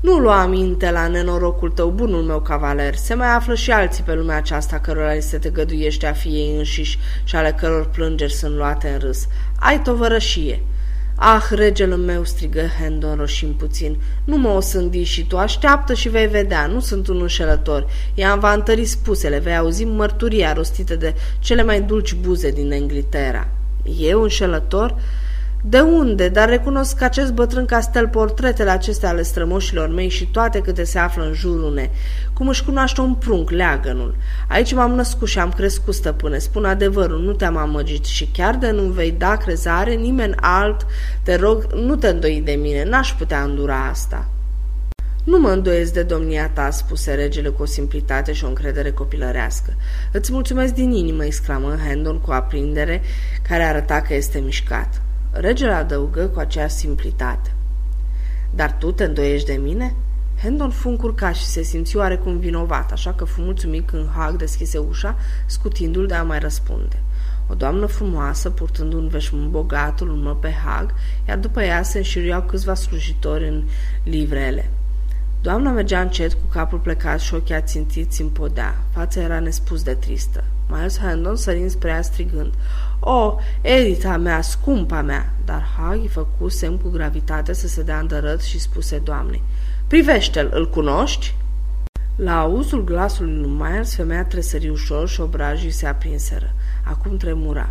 Nu 0.00 0.18
lua 0.18 0.40
aminte 0.40 0.90
la 0.90 1.06
nenorocul 1.06 1.70
tău, 1.70 1.90
bunul 1.90 2.22
meu 2.22 2.40
cavaler. 2.40 2.94
Se 2.94 3.14
mai 3.14 3.34
află 3.34 3.54
și 3.54 3.70
alții 3.70 4.04
pe 4.04 4.14
lumea 4.14 4.36
aceasta 4.36 4.78
cărora 4.78 5.12
li 5.12 5.22
se 5.22 5.38
te 5.38 5.50
găduiește 5.50 6.06
a 6.06 6.12
fi 6.12 6.28
ei 6.28 6.56
înșiși 6.56 6.98
și 7.24 7.36
ale 7.36 7.52
căror 7.52 7.86
plângeri 7.86 8.32
sunt 8.32 8.54
luate 8.54 8.88
în 8.88 8.98
râs. 8.98 9.26
Ai 9.58 9.82
tovărășie. 9.82 10.62
Ah, 11.20 11.42
regele 11.50 11.96
meu, 11.96 12.24
strigă 12.24 12.60
Hendon 12.80 13.16
roșim 13.16 13.54
puțin, 13.54 13.96
nu 14.24 14.36
mă 14.36 14.48
o 14.48 14.60
sândi 14.60 15.02
și 15.02 15.26
tu, 15.26 15.38
așteaptă 15.38 15.94
și 15.94 16.08
vei 16.08 16.26
vedea, 16.26 16.66
nu 16.66 16.80
sunt 16.80 17.08
un 17.08 17.20
înșelător. 17.20 17.86
I-am 18.14 18.38
va 18.38 18.52
întări 18.52 18.84
spusele, 18.84 19.38
vei 19.38 19.56
auzi 19.56 19.84
mărturia 19.84 20.52
rostită 20.52 20.94
de 20.94 21.14
cele 21.38 21.62
mai 21.62 21.80
dulci 21.80 22.14
buze 22.14 22.50
din 22.50 22.72
Anglictera. 22.72 23.48
Eu 23.98 24.22
înșelător? 24.22 24.94
De 25.68 25.80
unde? 25.80 26.28
Dar 26.28 26.48
recunosc 26.48 26.96
că 26.96 27.04
acest 27.04 27.32
bătrân 27.32 27.64
castel, 27.64 28.08
portretele 28.08 28.70
acestea 28.70 29.08
ale 29.08 29.22
strămoșilor 29.22 29.88
mei 29.88 30.08
și 30.08 30.26
toate 30.26 30.60
câte 30.60 30.84
se 30.84 30.98
află 30.98 31.24
în 31.24 31.32
jurul 31.32 31.74
ne, 31.74 31.90
cum 32.32 32.48
își 32.48 32.64
cunoaște 32.64 33.00
un 33.00 33.14
prunc, 33.14 33.50
leagănul. 33.50 34.16
Aici 34.48 34.74
m-am 34.74 34.94
născut 34.94 35.28
și 35.28 35.38
am 35.38 35.52
crescut, 35.52 35.94
stăpâne, 35.94 36.38
spun 36.38 36.64
adevărul, 36.64 37.20
nu 37.20 37.32
te-am 37.32 37.56
amăgit 37.56 38.04
și 38.04 38.26
chiar 38.26 38.56
de 38.56 38.70
nu 38.70 38.82
vei 38.82 39.10
da 39.10 39.36
crezare 39.36 39.94
nimeni 39.94 40.34
alt, 40.36 40.86
te 41.22 41.34
rog, 41.34 41.72
nu 41.72 41.96
te 41.96 42.08
îndoi 42.08 42.42
de 42.44 42.52
mine, 42.52 42.84
n-aș 42.84 43.12
putea 43.12 43.42
îndura 43.42 43.86
asta. 43.86 44.28
Nu 45.24 45.38
mă 45.38 45.48
îndoiesc 45.48 45.92
de 45.92 46.02
domnia 46.02 46.48
ta, 46.48 46.70
spuse 46.70 47.14
regele 47.14 47.48
cu 47.48 47.62
o 47.62 47.66
simplitate 47.66 48.32
și 48.32 48.44
o 48.44 48.48
încredere 48.48 48.90
copilărească. 48.90 49.74
Îți 50.12 50.32
mulțumesc 50.32 50.74
din 50.74 50.90
inimă, 50.90 51.24
exclamă 51.24 51.76
Hendon 51.86 52.18
cu 52.18 52.30
aprindere, 52.30 53.02
care 53.48 53.62
arăta 53.62 54.00
că 54.00 54.14
este 54.14 54.38
mișcat. 54.38 55.00
Regele 55.40 55.72
adăugă 55.72 56.26
cu 56.26 56.38
aceeași 56.38 56.74
simplitate. 56.74 57.52
Dar 58.54 58.72
tu 58.72 58.92
te 58.92 59.04
îndoiești 59.04 59.46
de 59.46 59.52
mine? 59.52 59.94
Hendon 60.42 60.70
fu 60.70 60.88
încurcat 60.88 61.34
și 61.34 61.44
se 61.44 61.62
simți 61.62 61.96
oarecum 61.96 62.38
vinovat, 62.38 62.92
așa 62.92 63.12
că 63.12 63.24
fu 63.24 63.40
mulțumit 63.40 63.86
când 63.86 64.08
Hag 64.16 64.36
deschise 64.36 64.78
ușa, 64.78 65.16
scutindu-l 65.46 66.06
de 66.06 66.14
a 66.14 66.22
mai 66.22 66.38
răspunde. 66.38 67.02
O 67.48 67.54
doamnă 67.54 67.86
frumoasă, 67.86 68.50
purtând 68.50 68.92
un 68.92 69.08
veșmânt 69.08 69.50
bogat, 69.50 70.00
îl 70.00 70.10
urmă 70.10 70.34
pe 70.34 70.50
Hag, 70.50 70.94
iar 71.28 71.38
după 71.38 71.62
ea 71.62 71.82
se 71.82 71.98
înșiriau 71.98 72.42
câțiva 72.42 72.74
slujitori 72.74 73.48
în 73.48 73.64
livrele. 74.02 74.70
Doamna 75.40 75.70
mergea 75.70 76.00
încet, 76.00 76.32
cu 76.32 76.46
capul 76.50 76.78
plecat 76.78 77.20
și 77.20 77.34
ochii 77.34 77.54
ațintiți 77.54 78.20
în 78.20 78.28
podea. 78.28 78.76
Fața 78.90 79.20
era 79.20 79.40
nespus 79.40 79.82
de 79.82 79.94
tristă. 79.94 80.44
Miles 80.68 80.98
Hendon 80.98 81.36
sărind 81.36 81.70
spre 81.70 81.88
ea 81.88 82.02
strigând, 82.02 82.54
O, 83.00 83.36
Edita 83.60 84.16
mea, 84.16 84.40
scumpa 84.40 85.02
mea! 85.02 85.32
Dar 85.44 85.68
Hag 85.76 86.00
îi 86.00 86.08
făcu 86.08 86.48
semn 86.48 86.76
cu 86.76 86.88
gravitate 86.88 87.52
să 87.52 87.68
se 87.68 87.82
dea 87.82 87.98
îndărât 87.98 88.40
și 88.40 88.58
spuse 88.60 88.98
doamnei, 88.98 89.42
Privește-l, 89.86 90.50
îl 90.52 90.70
cunoști? 90.70 91.34
La 92.16 92.40
auzul 92.40 92.84
glasului 92.84 93.34
lui 93.34 93.50
Miles, 93.50 93.94
femeia 93.94 94.24
tresări 94.24 94.68
ușor 94.68 95.08
și 95.08 95.20
obrajii 95.20 95.70
se 95.70 95.86
aprinseră. 95.86 96.52
Acum 96.84 97.16
tremura. 97.16 97.70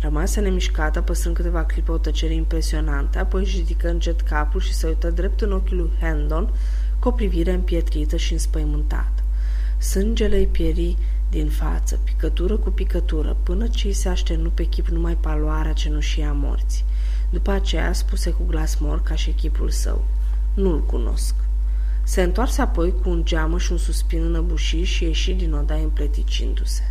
Rămase 0.00 0.40
nemișcată, 0.40 1.00
păstrând 1.00 1.36
câteva 1.36 1.64
clipe 1.64 1.90
o 1.90 1.96
tăcere 1.96 2.34
impresionantă, 2.34 3.18
apoi 3.18 3.40
își 3.40 3.56
ridică 3.56 3.88
încet 3.88 4.20
capul 4.20 4.60
și 4.60 4.74
se 4.74 4.86
uită 4.86 5.10
drept 5.10 5.40
în 5.40 5.52
ochii 5.52 5.76
lui 5.76 5.90
Hendon 6.00 6.52
cu 6.98 7.08
o 7.08 7.10
privire 7.10 7.52
împietrită 7.52 8.16
și 8.16 8.32
înspăimântată. 8.32 9.22
Sângele 9.78 10.36
îi 10.36 10.46
pieri 10.46 10.96
din 11.34 11.48
față, 11.48 11.98
picătură 12.04 12.56
cu 12.56 12.70
picătură, 12.70 13.36
până 13.42 13.66
ce 13.66 13.86
îi 13.86 13.92
se 13.92 14.08
așternu 14.08 14.50
pe 14.50 14.64
chip 14.64 14.88
numai 14.88 15.16
paloarea 15.16 15.72
cenușii 15.72 16.22
a 16.22 16.32
morții. 16.32 16.84
După 17.30 17.50
aceea 17.50 17.92
spuse 17.92 18.30
cu 18.30 18.44
glas 18.44 18.76
mor 18.76 19.02
ca 19.02 19.14
și 19.14 19.30
chipul 19.30 19.70
său. 19.70 20.04
Nu-l 20.54 20.84
cunosc. 20.84 21.34
Se 22.02 22.22
întoarse 22.22 22.60
apoi 22.60 22.94
cu 23.02 23.08
un 23.08 23.24
geamă 23.24 23.58
și 23.58 23.72
un 23.72 23.78
suspin 23.78 24.22
înăbușit 24.22 24.86
și 24.86 25.04
ieși 25.04 25.32
din 25.32 25.52
odaie 25.52 25.82
împleticindu-se. 25.82 26.82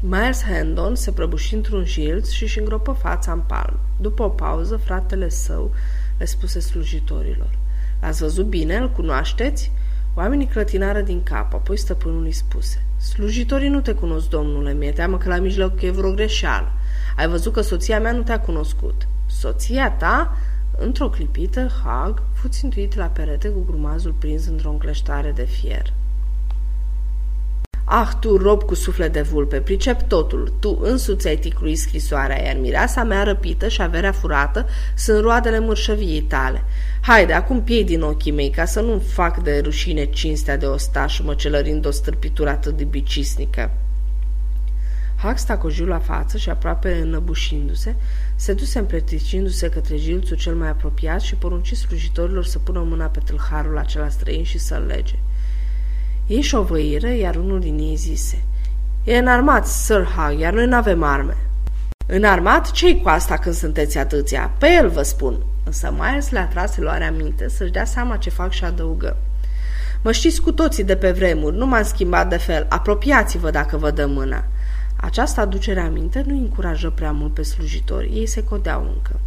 Miles 0.00 0.42
Hendon 0.42 0.94
se 0.94 1.12
prăbuși 1.12 1.54
într-un 1.54 1.84
jilț 1.84 2.30
și 2.30 2.42
își 2.42 2.58
îngropă 2.58 2.92
fața 2.92 3.32
în 3.32 3.40
palm. 3.40 3.78
După 4.00 4.22
o 4.22 4.28
pauză, 4.28 4.76
fratele 4.76 5.28
său 5.28 5.74
le 6.18 6.24
spuse 6.24 6.60
slujitorilor. 6.60 7.58
L-ați 8.00 8.20
văzut 8.20 8.46
bine? 8.46 8.76
Îl 8.76 8.90
cunoașteți?" 8.90 9.72
Oamenii 10.14 10.46
clătinară 10.46 11.00
din 11.00 11.22
cap, 11.22 11.54
apoi 11.54 11.76
stăpânul 11.76 12.24
îi 12.24 12.32
spuse. 12.32 12.84
Slujitorii 13.02 13.68
nu 13.68 13.80
te 13.80 13.92
cunosc, 13.92 14.28
domnule, 14.28 14.72
mi-e 14.72 14.92
teamă 14.92 15.18
că 15.18 15.28
la 15.28 15.38
mijloc 15.38 15.82
e 15.82 15.90
vreo 15.90 16.12
greșeală. 16.12 16.72
Ai 17.16 17.28
văzut 17.28 17.52
că 17.52 17.60
soția 17.60 18.00
mea 18.00 18.12
nu 18.12 18.22
te-a 18.22 18.40
cunoscut. 18.40 19.08
Soția 19.26 19.90
ta? 19.90 20.36
Într-o 20.78 21.08
clipită, 21.08 21.70
Hag 21.84 22.22
fu 22.32 22.48
țintuit 22.48 22.94
la 22.94 23.06
perete 23.06 23.48
cu 23.48 23.64
grumazul 23.66 24.14
prins 24.18 24.46
într-o 24.46 24.70
încleștare 24.70 25.32
de 25.32 25.44
fier. 25.44 25.92
Ah, 27.94 28.10
tu, 28.20 28.36
rob 28.36 28.62
cu 28.62 28.74
suflet 28.74 29.12
de 29.12 29.20
vulpe, 29.20 29.60
pricep 29.60 30.02
totul. 30.02 30.52
Tu 30.60 30.78
însuți 30.82 31.28
ai 31.28 31.36
ticluit 31.36 31.78
scrisoarea, 31.78 32.42
iar 32.42 32.56
mireasa 32.56 33.04
mea 33.04 33.22
răpită 33.22 33.68
și 33.68 33.82
averea 33.82 34.12
furată 34.12 34.66
sunt 34.94 35.22
roadele 35.22 35.58
mărșăviei 35.58 36.20
tale. 36.20 36.64
Haide, 37.00 37.32
acum 37.32 37.62
piei 37.62 37.84
din 37.84 38.02
ochii 38.02 38.32
mei, 38.32 38.50
ca 38.50 38.64
să 38.64 38.80
nu 38.80 38.98
fac 38.98 39.42
de 39.42 39.60
rușine 39.64 40.04
cinstea 40.04 40.56
de 40.56 40.66
ostaș, 40.66 41.20
măcelărind 41.20 41.86
o 41.86 41.90
stârpitură 41.90 42.50
atât 42.50 42.76
de 42.76 42.84
bicisnică. 42.84 43.70
Hac 45.16 45.38
stacojiu 45.38 45.86
la 45.86 45.98
față 45.98 46.38
și 46.38 46.50
aproape 46.50 47.00
înăbușindu-se, 47.02 47.94
se 48.36 48.52
duse 48.52 48.78
împleticindu-se 48.78 49.68
către 49.68 49.96
jilțul 49.96 50.36
cel 50.36 50.54
mai 50.54 50.68
apropiat 50.68 51.20
și 51.20 51.34
porunci 51.34 51.72
slujitorilor 51.72 52.44
să 52.44 52.58
pună 52.58 52.80
mâna 52.80 53.06
pe 53.06 53.20
tâlharul 53.24 53.78
acela 53.78 54.08
străin 54.08 54.44
și 54.44 54.58
să-l 54.58 54.84
lege. 54.86 55.14
Ei 56.26 56.40
șovăiră, 56.40 57.08
iar 57.08 57.36
unul 57.36 57.60
din 57.60 57.78
ei 57.78 57.96
zise, 57.96 58.44
E 59.04 59.16
înarmat, 59.16 59.66
Sir 59.66 60.04
Hag, 60.16 60.38
iar 60.38 60.52
noi 60.52 60.66
nu 60.66 60.76
avem 60.76 61.02
arme. 61.02 61.36
Înarmat? 62.06 62.70
Ce-i 62.70 63.00
cu 63.00 63.08
asta 63.08 63.36
când 63.36 63.54
sunteți 63.54 63.98
atâția? 63.98 64.50
Pe 64.58 64.66
el 64.80 64.88
vă 64.88 65.02
spun. 65.02 65.36
Însă 65.64 65.94
Myers 65.98 66.30
le-a 66.30 66.46
tras 66.46 66.76
luarea 66.76 67.10
minte 67.10 67.48
să-și 67.48 67.70
dea 67.70 67.84
seama 67.84 68.16
ce 68.16 68.30
fac 68.30 68.50
și 68.50 68.64
adăugă. 68.64 69.16
Mă 70.02 70.12
știți 70.12 70.40
cu 70.40 70.52
toții 70.52 70.84
de 70.84 70.96
pe 70.96 71.10
vremuri, 71.10 71.56
nu 71.56 71.66
m-am 71.66 71.82
schimbat 71.82 72.28
de 72.28 72.36
fel. 72.36 72.66
Apropiați-vă 72.68 73.50
dacă 73.50 73.76
vă 73.76 73.90
dă 73.90 74.06
mâna. 74.06 74.44
Această 74.96 75.40
aducere 75.40 75.80
aminte 75.80 76.24
nu 76.26 76.34
încurajă 76.34 76.90
prea 76.90 77.12
mult 77.12 77.34
pe 77.34 77.42
slujitori. 77.42 78.10
Ei 78.14 78.26
se 78.26 78.44
codeau 78.44 78.92
încă. 78.94 79.20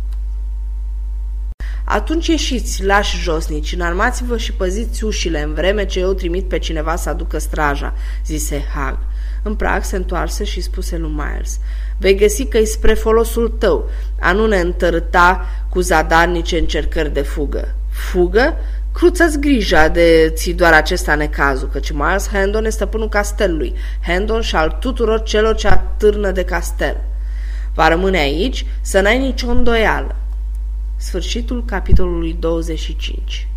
Atunci 1.88 2.28
ieșiți, 2.28 2.84
lași 2.84 3.18
josnici, 3.18 3.74
înarmați-vă 3.74 4.38
și 4.38 4.54
păziți 4.54 5.04
ușile 5.04 5.42
în 5.42 5.54
vreme 5.54 5.86
ce 5.86 6.00
eu 6.00 6.14
trimit 6.14 6.48
pe 6.48 6.58
cineva 6.60 6.96
să 6.96 7.10
aducă 7.10 7.38
straja, 7.38 7.94
zise 8.26 8.66
Hag. 8.76 8.98
În 9.44 9.56
prag 9.56 9.84
se 9.84 9.96
întoarse 9.96 10.44
și 10.44 10.62
spuse 10.62 10.98
lui 10.98 11.12
Myers, 11.16 11.60
vei 11.98 12.16
găsi 12.16 12.46
că 12.46 12.58
e 12.58 12.64
spre 12.64 12.94
folosul 12.94 13.50
tău, 13.50 13.90
a 14.20 14.32
nu 14.32 14.48
ne 14.48 14.60
întărâta 14.60 15.46
cu 15.70 15.80
zadarnice 15.80 16.58
încercări 16.58 17.14
de 17.14 17.22
fugă. 17.22 17.76
Fugă? 17.90 18.58
Cruță-ți 18.94 19.40
grija 19.40 19.88
de 19.88 20.32
ți 20.36 20.52
doar 20.52 20.74
acesta 20.74 21.16
necazul, 21.16 21.68
căci 21.68 21.92
Miles 21.92 22.30
Hendon 22.30 22.66
e 22.66 22.70
stăpânul 22.70 23.10
castelului, 23.10 23.74
Hendon 24.08 24.42
și 24.42 24.56
al 24.56 24.78
tuturor 24.80 25.24
celor 25.24 25.56
ce 25.56 25.68
atârnă 25.68 26.32
de 26.32 26.44
castel. 26.44 26.98
Va 27.74 27.88
rămâne 27.88 28.18
aici 28.18 28.66
să 28.82 29.02
n-ai 29.02 29.18
nicio 29.18 29.50
îndoială. 29.50 30.16
Sfârșitul 30.96 31.66
capitolului 31.66 32.34
25 32.34 33.48